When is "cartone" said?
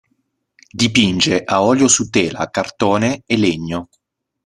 2.49-3.21